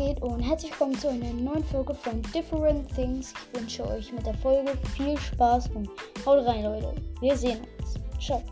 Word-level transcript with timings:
geht 0.00 0.22
und 0.22 0.40
herzlich 0.40 0.70
willkommen 0.70 0.98
zu 0.98 1.08
einer 1.10 1.30
neuen 1.34 1.62
Folge 1.62 1.92
von 1.92 2.22
Different 2.34 2.88
Things. 2.94 3.34
Ich 3.52 3.60
wünsche 3.60 3.86
euch 3.86 4.10
mit 4.10 4.24
der 4.24 4.32
Folge 4.32 4.72
viel 4.96 5.18
Spaß 5.18 5.68
und 5.74 5.90
haut 6.24 6.46
rein, 6.46 6.64
Leute. 6.64 6.94
Wir 7.20 7.36
sehen 7.36 7.58
uns. 7.78 7.96
Ciao. 8.18 8.42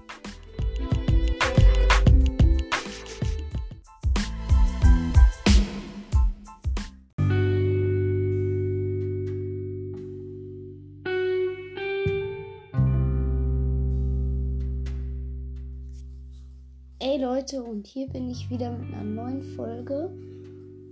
Ey 16.98 17.16
Leute, 17.16 17.62
und 17.62 17.86
hier 17.86 18.06
bin 18.08 18.28
ich 18.28 18.50
wieder 18.50 18.70
mit 18.70 18.92
einer 18.92 19.04
neuen 19.04 19.40
Folge. 19.56 20.10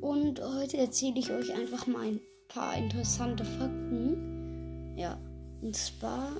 Und 0.06 0.40
heute 0.40 0.76
erzähle 0.76 1.18
ich 1.18 1.32
euch 1.32 1.52
einfach 1.52 1.88
mal 1.88 2.06
ein 2.06 2.20
paar 2.46 2.76
interessante 2.76 3.44
Fakten. 3.44 4.94
Ja, 4.96 5.18
und 5.60 5.74
zwar 5.74 6.30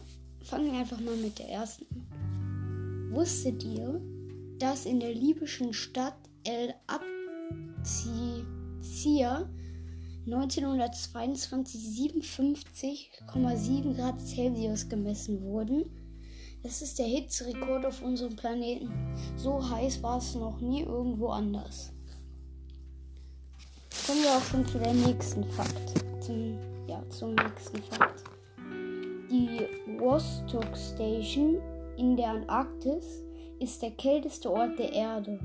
fangen 0.45 0.70
wir 0.70 0.79
einfach 0.79 1.01
mal 1.01 1.16
mit 1.16 1.41
der 1.41 1.48
ersten. 1.48 1.84
Wusstet 3.11 3.65
ihr, 3.65 4.01
dass 4.61 4.87
in 4.87 5.01
der 5.01 5.12
libyschen 5.12 5.73
Stadt 5.73 6.15
El 6.45 6.75
Abzia 7.83 8.47
1922 10.27 11.80
57,7 13.34 13.97
Grad 13.97 14.20
Celsius 14.20 14.89
gemessen 14.89 15.42
wurden? 15.42 15.91
Das 16.62 16.83
ist 16.83 17.00
der 17.00 17.06
Hitzerekord 17.06 17.84
auf 17.84 18.00
unserem 18.00 18.37
Planeten. 18.37 18.92
So 19.37 19.69
heiß 19.69 20.05
war 20.05 20.19
es 20.19 20.37
noch 20.37 20.61
nie 20.61 20.83
irgendwo 20.83 21.31
anders. 21.31 21.95
Kommen 24.07 24.23
wir 24.23 24.37
auch 24.37 24.45
schon 24.45 24.65
zu 24.65 24.79
der 24.79 24.93
nächsten 24.93 25.43
Fakt. 25.43 25.95
Zum, 26.21 26.57
ja, 26.87 27.03
zum 27.09 27.35
nächsten 27.35 27.83
Fakt. 27.83 28.23
Die 29.29 29.67
Vostok 29.99 30.77
Station 30.77 31.61
in 31.97 32.17
der 32.17 32.29
Antarktis 32.29 33.25
ist 33.59 33.83
der 33.83 33.91
kälteste 33.91 34.49
Ort 34.53 34.79
der 34.79 34.93
Erde. 34.93 35.41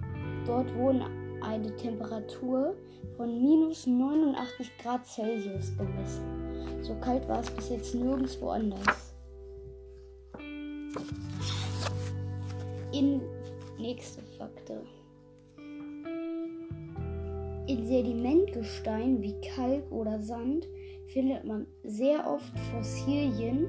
Dort 0.46 0.72
wohnt 0.76 1.02
eine 1.42 1.76
Temperatur 1.76 2.76
von 3.18 3.42
minus 3.42 3.88
89 3.88 4.78
Grad 4.78 5.08
Celsius 5.08 5.76
gemessen. 5.76 6.84
So 6.84 6.94
kalt 7.00 7.28
war 7.28 7.40
es 7.40 7.50
bis 7.50 7.70
jetzt 7.70 7.96
nirgendwo 7.96 8.50
anders. 8.50 9.16
In 12.92 13.22
nächste 13.80 14.22
Faktor. 14.38 14.84
In 17.72 17.86
Sedimentgestein 17.86 19.22
wie 19.22 19.34
Kalk 19.40 19.90
oder 19.94 20.22
Sand 20.22 20.68
findet 21.08 21.46
man 21.46 21.66
sehr 21.84 22.28
oft 22.28 22.60
Fossilien, 22.70 23.68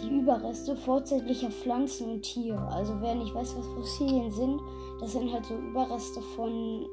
die 0.00 0.20
Überreste 0.20 0.76
vorzeitlicher 0.76 1.50
Pflanzen 1.50 2.08
und 2.12 2.22
Tiere. 2.22 2.68
Also 2.68 3.00
wer 3.00 3.16
nicht 3.16 3.34
weiß, 3.34 3.56
was 3.56 3.66
Fossilien 3.66 4.30
sind, 4.30 4.60
das 5.00 5.10
sind 5.10 5.32
halt 5.32 5.44
so 5.44 5.56
Überreste 5.56 6.20
von 6.36 6.86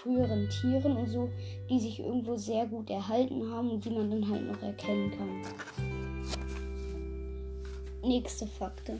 früheren 0.00 0.48
Tieren 0.48 0.96
und 0.96 1.06
so, 1.06 1.30
die 1.70 1.78
sich 1.78 2.00
irgendwo 2.00 2.34
sehr 2.34 2.66
gut 2.66 2.90
erhalten 2.90 3.48
haben 3.48 3.70
und 3.70 3.84
die 3.84 3.90
man 3.90 4.10
dann 4.10 4.28
halt 4.28 4.48
noch 4.48 4.60
erkennen 4.60 5.12
kann. 5.12 5.42
Nächste 8.02 8.48
Fakte. 8.48 8.98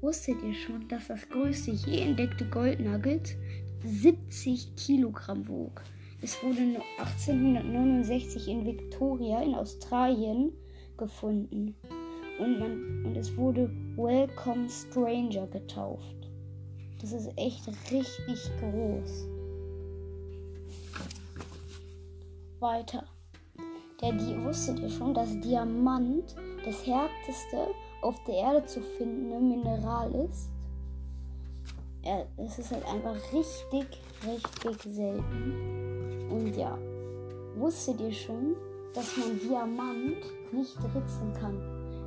Wusstet 0.00 0.36
ihr 0.44 0.54
schon, 0.54 0.86
dass 0.86 1.08
das 1.08 1.28
größte 1.28 1.72
je 1.72 2.02
entdeckte 2.02 2.44
Goldnugget 2.44 3.36
70 3.84 4.76
Kilogramm 4.76 5.46
wog? 5.46 5.82
Es 6.22 6.42
wurde 6.42 6.80
1869 6.98 8.48
in 8.48 8.64
Victoria 8.64 9.42
in 9.42 9.54
Australien 9.54 10.52
gefunden 10.96 11.74
und, 12.38 12.58
man, 12.58 13.04
und 13.04 13.16
es 13.16 13.36
wurde 13.36 13.70
Welcome 13.96 14.68
Stranger 14.70 15.46
getauft. 15.48 16.30
Das 17.00 17.12
ist 17.12 17.30
echt 17.36 17.68
richtig 17.90 18.50
groß. 18.58 19.26
Weiter. 22.60 23.04
Der, 24.00 24.12
die 24.12 24.42
wusstet 24.42 24.80
ihr 24.80 24.88
schon, 24.88 25.12
dass 25.12 25.38
Diamant 25.40 26.34
das 26.64 26.86
härteste 26.86 27.68
auf 28.00 28.16
der 28.24 28.34
Erde 28.34 28.64
zu 28.64 28.80
findende 28.80 29.38
Mineral 29.38 30.10
ist. 30.14 30.53
Ja, 32.04 32.22
es 32.36 32.58
ist 32.58 32.70
halt 32.70 32.84
einfach 32.86 33.16
richtig, 33.32 33.86
richtig 34.26 34.94
selten. 34.94 36.28
Und 36.30 36.54
ja, 36.54 36.76
wusstet 37.56 37.98
ihr 38.00 38.12
schon, 38.12 38.54
dass 38.92 39.16
man 39.16 39.38
Diamant 39.40 40.18
nicht 40.52 40.76
ritzen 40.94 41.32
kann? 41.40 41.58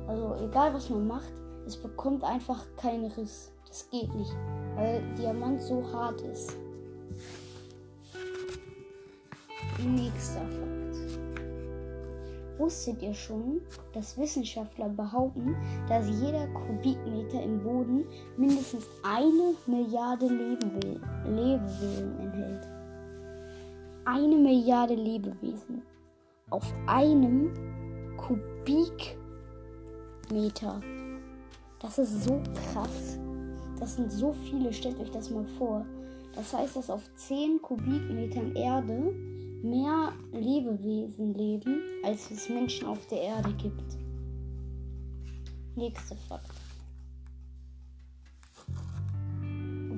Also 0.06 0.36
egal 0.44 0.72
was 0.72 0.88
man 0.88 1.06
macht, 1.08 1.32
es 1.66 1.76
bekommt 1.76 2.22
einfach 2.22 2.64
keinen 2.76 3.10
Riss. 3.12 3.50
Das 3.66 3.90
geht 3.90 4.14
nicht, 4.14 4.34
weil 4.76 5.02
Diamant 5.16 5.60
so 5.60 5.84
hart 5.92 6.20
ist. 6.22 6.52
Nächster 9.84 10.40
Fall. 10.40 10.77
Wusstet 12.58 13.00
ihr 13.02 13.14
schon, 13.14 13.60
dass 13.92 14.18
Wissenschaftler 14.18 14.88
behaupten, 14.88 15.56
dass 15.88 16.08
jeder 16.08 16.46
Kubikmeter 16.48 17.42
im 17.42 17.62
Boden 17.62 18.04
mindestens 18.36 18.84
eine 19.04 19.54
Milliarde 19.66 20.26
Lebewesen, 20.26 22.18
enthält? 22.18 22.68
Eine 24.04 24.36
Milliarde 24.36 24.94
Lebewesen 24.94 25.82
auf 26.50 26.64
einem 26.86 27.52
Kubikmeter. 28.16 29.20
Das 31.80 31.98
ist 31.98 32.24
so 32.24 32.42
krass. 32.72 33.18
Das 33.78 33.96
sind 33.96 34.10
so 34.10 34.32
viele, 34.32 34.72
stellt 34.72 34.98
euch 34.98 35.10
das 35.10 35.30
mal 35.30 35.46
vor. 35.58 35.86
Das 36.34 36.52
heißt, 36.52 36.76
dass 36.76 36.90
auf 36.90 37.02
10 37.14 37.62
Kubikmetern 37.62 38.54
Erde 38.56 39.14
mehr 39.62 40.12
Lebewesen 40.32 41.34
leben, 41.34 41.82
als 42.04 42.30
es 42.30 42.48
Menschen 42.48 42.86
auf 42.86 43.06
der 43.06 43.22
Erde 43.22 43.52
gibt. 43.54 43.96
Nächste 45.76 46.16
Fakt. 46.16 46.50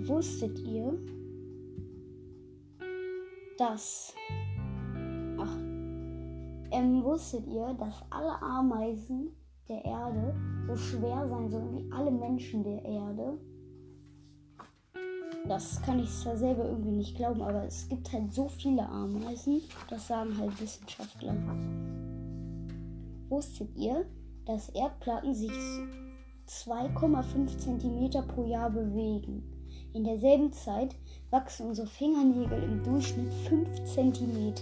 Wusstet 0.06 0.58
ihr, 0.60 0.98
dass. 3.58 4.14
Ach. 5.38 5.56
Ähm, 6.72 7.02
wusstet 7.02 7.46
ihr, 7.46 7.74
dass 7.74 8.02
alle 8.10 8.40
Ameisen 8.42 9.30
der 9.68 9.84
Erde 9.84 10.34
so 10.66 10.76
schwer 10.76 11.28
sein 11.28 11.50
sollen 11.50 11.72
wie 11.76 11.92
alle 11.92 12.10
Menschen 12.10 12.62
der 12.62 12.84
Erde? 12.84 13.38
Das 15.48 15.82
kann 15.82 15.98
ich 15.98 16.10
zwar 16.10 16.36
selber 16.36 16.64
irgendwie 16.64 16.92
nicht 16.92 17.16
glauben, 17.16 17.42
aber 17.42 17.64
es 17.64 17.88
gibt 17.88 18.12
halt 18.12 18.32
so 18.32 18.48
viele 18.48 18.86
Ameisen, 18.88 19.62
das 19.88 20.06
sagen 20.06 20.36
halt 20.38 20.60
Wissenschaftler. 20.60 21.34
Wusstet 23.28 23.74
ihr, 23.76 24.06
dass 24.44 24.68
Erdplatten 24.70 25.34
sich 25.34 25.52
2,5 26.46 27.58
cm 27.58 28.26
pro 28.28 28.44
Jahr 28.44 28.70
bewegen? 28.70 29.42
In 29.92 30.04
derselben 30.04 30.52
Zeit 30.52 30.94
wachsen 31.30 31.66
unsere 31.68 31.88
Fingernägel 31.88 32.62
im 32.62 32.82
Durchschnitt 32.84 33.32
5 33.48 33.84
cm. 33.84 34.54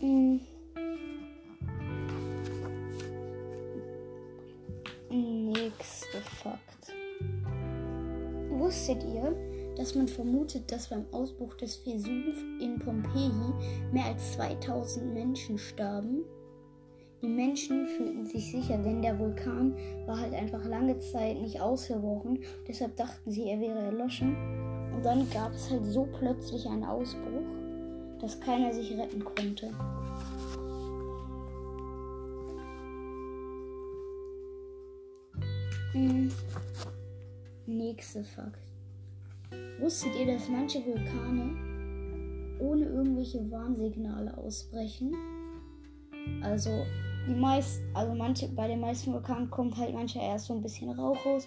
Hm. 0.00 0.40
Fakt. 6.56 6.94
Wusstet 8.50 9.04
ihr, 9.04 9.34
dass 9.76 9.94
man 9.94 10.08
vermutet, 10.08 10.70
dass 10.72 10.88
beim 10.88 11.04
Ausbruch 11.12 11.54
des 11.54 11.76
Vesuv 11.76 12.36
in 12.60 12.78
Pompeji 12.78 13.52
mehr 13.92 14.06
als 14.06 14.32
2000 14.32 15.12
Menschen 15.12 15.58
starben? 15.58 16.24
Die 17.22 17.28
Menschen 17.28 17.86
fühlten 17.86 18.26
sich 18.26 18.50
sicher, 18.50 18.78
denn 18.78 19.02
der 19.02 19.18
Vulkan 19.18 19.74
war 20.06 20.20
halt 20.20 20.34
einfach 20.34 20.64
lange 20.64 20.98
Zeit 20.98 21.40
nicht 21.40 21.60
ausgebrochen. 21.60 22.40
Deshalb 22.68 22.96
dachten 22.96 23.30
sie, 23.30 23.48
er 23.48 23.60
wäre 23.60 23.78
erloschen. 23.78 24.36
Und 24.94 25.04
dann 25.04 25.28
gab 25.30 25.52
es 25.52 25.70
halt 25.70 25.84
so 25.86 26.06
plötzlich 26.18 26.66
einen 26.66 26.84
Ausbruch, 26.84 27.42
dass 28.20 28.40
keiner 28.40 28.72
sich 28.72 28.96
retten 28.96 29.24
konnte. 29.24 29.70
Hm. 35.92 36.30
Nächste 37.66 38.24
Fakt. 38.24 38.60
Wusstet 39.80 40.14
ihr, 40.18 40.26
dass 40.26 40.48
manche 40.48 40.84
Vulkane 40.84 41.54
ohne 42.60 42.84
irgendwelche 42.84 43.50
Warnsignale 43.50 44.36
ausbrechen? 44.36 45.14
Also 46.42 46.70
die 47.28 47.34
meisten, 47.34 47.84
also 47.94 48.14
manche, 48.14 48.48
bei 48.48 48.68
den 48.68 48.80
meisten 48.80 49.12
Vulkanen 49.12 49.50
kommt 49.50 49.76
halt 49.76 49.94
mancher 49.94 50.20
erst 50.20 50.46
so 50.46 50.54
ein 50.54 50.62
bisschen 50.62 50.90
Rauch 50.90 51.18
raus 51.24 51.46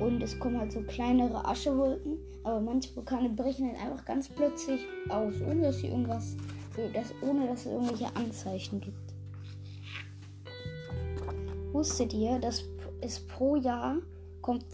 und 0.00 0.22
es 0.22 0.38
kommen 0.38 0.58
halt 0.58 0.72
so 0.72 0.82
kleinere 0.82 1.44
Aschewolken, 1.44 2.18
aber 2.44 2.60
manche 2.60 2.94
Vulkane 2.96 3.30
brechen 3.30 3.68
halt 3.68 3.80
einfach 3.80 4.04
ganz 4.04 4.28
plötzlich 4.28 4.80
aus, 5.08 5.34
ohne 5.42 5.62
dass 5.62 5.78
sie 5.78 5.88
irgendwas, 5.88 6.36
dass, 6.92 7.12
ohne 7.22 7.46
dass 7.46 7.66
es 7.66 7.72
irgendwelche 7.72 8.14
Anzeichen 8.16 8.80
gibt. 8.80 9.14
Wusstet 11.72 12.12
ihr, 12.12 12.38
dass 12.40 12.64
es 13.02 13.20
pro 13.20 13.56
Jahr 13.56 13.98
kommt, 14.42 14.64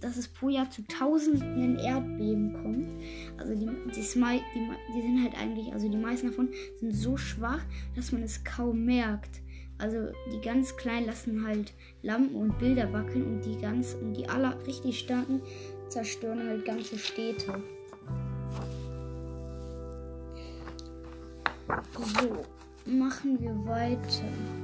dass 0.00 0.16
es 0.16 0.28
pro 0.28 0.48
Jahr 0.48 0.70
zu 0.70 0.86
tausenden 0.86 1.78
Erdbeben 1.78 2.52
kommt? 2.52 3.02
Also 3.38 3.54
die, 3.54 3.66
die, 3.66 4.00
die, 4.00 4.70
die 4.94 5.02
sind 5.02 5.22
halt 5.22 5.34
eigentlich, 5.38 5.72
also 5.72 5.88
die 5.88 5.96
meisten 5.96 6.28
davon 6.28 6.50
sind 6.78 6.92
so 6.92 7.16
schwach, 7.16 7.62
dass 7.96 8.12
man 8.12 8.22
es 8.22 8.44
kaum 8.44 8.84
merkt. 8.84 9.40
Also 9.78 10.12
die 10.32 10.40
ganz 10.40 10.76
kleinen 10.76 11.06
lassen 11.06 11.46
halt 11.46 11.74
Lampen 12.02 12.36
und 12.36 12.58
Bilder 12.58 12.92
wackeln 12.92 13.24
und 13.24 13.44
die 13.44 13.60
ganz 13.60 13.94
und 13.94 14.14
die 14.14 14.28
aller 14.28 14.56
richtig 14.66 15.00
starken 15.00 15.40
zerstören 15.88 16.46
halt 16.48 16.64
ganze 16.64 16.98
Städte. 16.98 17.60
So, 22.20 22.44
machen 22.86 23.40
wir 23.40 23.54
weiter. 23.66 24.63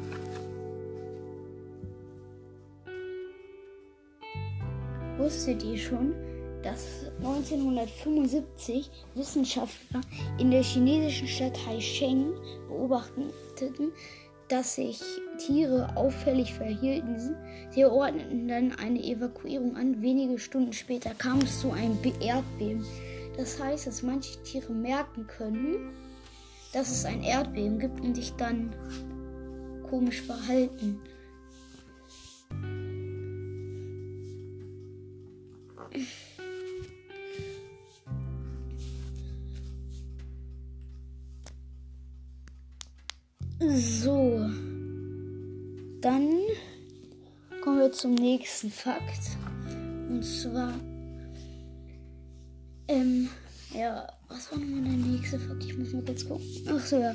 Wusstet 5.20 5.62
ihr 5.62 5.76
schon, 5.76 6.14
dass 6.62 7.04
1975 7.18 8.90
Wissenschaftler 9.14 10.00
in 10.38 10.50
der 10.50 10.62
chinesischen 10.62 11.28
Stadt 11.28 11.58
Haisheng 11.66 12.32
beobachteten, 12.68 13.92
dass 14.48 14.76
sich 14.76 14.98
Tiere 15.36 15.94
auffällig 15.94 16.54
verhielten. 16.54 17.36
Sie 17.70 17.84
ordneten 17.84 18.48
dann 18.48 18.72
eine 18.76 18.98
Evakuierung 19.04 19.76
an. 19.76 20.00
Wenige 20.00 20.38
Stunden 20.38 20.72
später 20.72 21.10
kam 21.10 21.40
es 21.40 21.60
zu 21.60 21.70
einem 21.70 21.98
Erdbeben. 22.20 22.86
Das 23.36 23.62
heißt, 23.62 23.88
dass 23.88 24.02
manche 24.02 24.42
Tiere 24.42 24.72
merken 24.72 25.26
können, 25.26 25.90
dass 26.72 26.90
es 26.90 27.04
ein 27.04 27.22
Erdbeben 27.22 27.78
gibt 27.78 28.00
und 28.00 28.14
sich 28.14 28.32
dann 28.36 28.74
komisch 29.90 30.22
verhalten. 30.22 30.98
So. 43.62 44.50
Dann 46.00 46.30
kommen 47.62 47.78
wir 47.78 47.92
zum 47.92 48.14
nächsten 48.14 48.70
Fakt. 48.70 49.36
Und 50.08 50.24
zwar, 50.24 50.72
ähm, 52.88 53.28
ja, 53.74 54.08
was 54.28 54.50
war 54.50 54.58
nochmal 54.58 54.82
der 54.84 54.92
nächste 54.92 55.38
Fakt? 55.38 55.64
Ich 55.64 55.76
muss 55.76 55.92
mal 55.92 56.02
kurz 56.04 56.26
gucken. 56.26 56.46
Ach 56.68 56.80
so, 56.80 56.98
ja. 56.98 57.14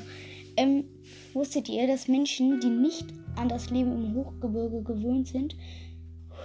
Ähm, 0.57 0.85
wusstet 1.33 1.67
ihr, 1.67 1.87
dass 1.87 2.07
Menschen, 2.07 2.59
die 2.59 2.69
nicht 2.69 3.07
an 3.35 3.49
das 3.49 3.71
Leben 3.71 3.91
im 3.91 4.13
Hochgebirge 4.13 4.83
gewöhnt 4.83 5.27
sind, 5.27 5.55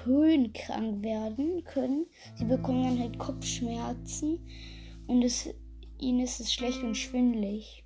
höhenkrank 0.05 1.02
werden 1.02 1.64
können? 1.64 2.06
Sie 2.35 2.44
bekommen 2.44 2.85
dann 2.85 2.99
halt 2.99 3.19
Kopfschmerzen 3.19 4.38
und 5.06 5.23
es 5.23 5.49
ihnen 5.99 6.20
ist 6.20 6.41
es 6.41 6.52
schlecht 6.52 6.82
und 6.82 6.97
schwindlig. 6.97 7.85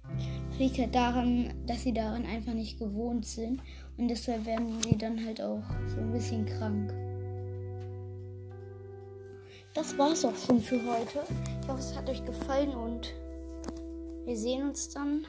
Das 0.50 0.58
liegt 0.58 0.78
halt 0.78 0.94
daran, 0.94 1.52
dass 1.66 1.82
sie 1.82 1.92
daran 1.92 2.24
einfach 2.26 2.54
nicht 2.54 2.78
gewohnt 2.78 3.26
sind 3.26 3.60
und 3.96 4.08
deshalb 4.08 4.46
werden 4.46 4.80
sie 4.82 4.96
dann 4.96 5.24
halt 5.24 5.40
auch 5.40 5.62
so 5.86 6.00
ein 6.00 6.12
bisschen 6.12 6.46
krank. 6.46 6.92
Das 9.74 9.96
war's 9.98 10.24
auch 10.24 10.36
schon 10.36 10.60
für 10.60 10.76
heute. 10.76 11.24
Ich 11.60 11.68
hoffe, 11.68 11.80
es 11.80 11.96
hat 11.96 12.08
euch 12.08 12.24
gefallen 12.24 12.70
und 12.70 13.12
wir 14.24 14.36
sehen 14.36 14.68
uns 14.68 14.88
dann 14.90 15.26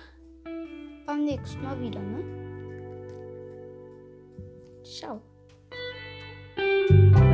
beim 1.08 1.26
nächsten 1.26 1.62
Mal 1.64 1.80
wieder, 1.82 2.02
ne? 2.02 2.24
Ciao. 4.84 5.20
Thank 6.88 7.16
you. 7.18 7.25